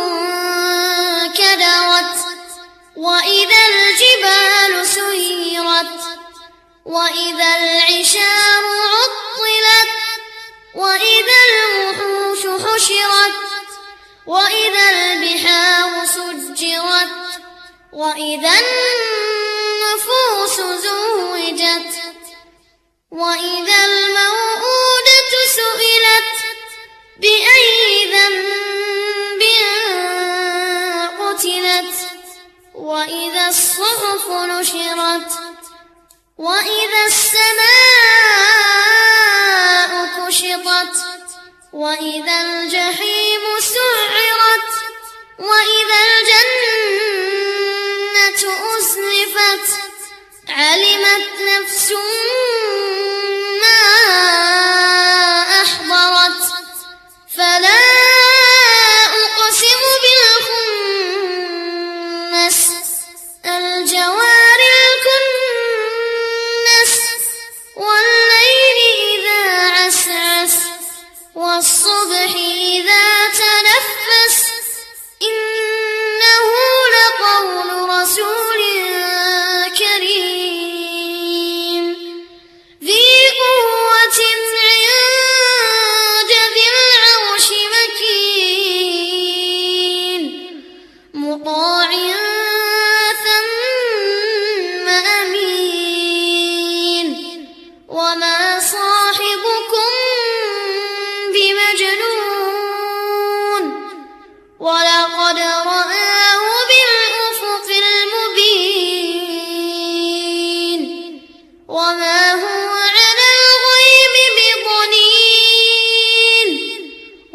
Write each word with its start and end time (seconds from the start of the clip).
كدرت 1.38 2.16
وإذا 2.98 3.62
الجبال 3.68 4.73
سيرت 4.88 6.02
وإذا 6.86 7.50
العشار 7.62 8.64
عطلت 8.94 9.92
وإذا 10.76 11.38
الوحوش 11.50 12.42
حشرت 12.66 13.38
وإذا 14.26 14.86
سجرت 16.16 17.09
وإذا 17.93 18.54
النفوس 18.64 20.57
زوجت 20.86 21.92
وإذا 23.11 23.86
الموءودة 23.86 25.32
سئلت 25.56 26.32
بأي 27.18 28.11
ذنب 28.14 29.42
قتلت 31.20 31.96
وإذا 32.75 33.48
الصحف 33.48 34.25
نشرت 34.30 35.31
وإذا 36.38 37.02
السماء 38.81 39.92
كشطت 40.17 40.95
وإذا 41.73 42.42
الجحيم 42.42 43.42
سعرت 43.59 44.81
وإذا 45.40 46.00
الجنة 46.22 47.52
أزلفت 48.78 49.68
علمت 50.50 51.28
نفس 51.42 51.92
ما 53.62 53.84
أحضرت. 55.62 56.42
فلا 57.38 57.82
أقسم 59.23 59.82
بالخنس 62.42 62.70
الجوار 63.45 64.60
الكنس 65.82 66.94
والليل 67.76 68.80
إذا 69.14 69.44
عسعس 69.70 70.56
والصبح 71.36 72.32
إذا 72.76 73.11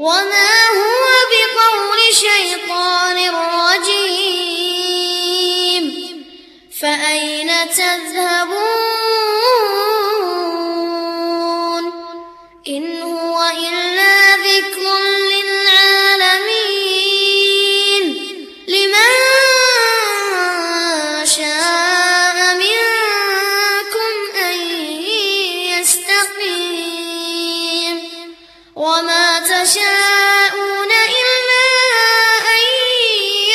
وما 0.06 0.52
هو 0.78 1.04
بقول 1.32 2.00
شيطان 2.14 3.18
رجيم 4.46 5.84
فأين 6.80 7.50
تذهب 7.70 8.15
وما 28.76 29.38
تشاءون 29.38 30.90
إلا 30.90 31.66
أن 32.54 32.62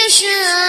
يشاء. 0.06 0.61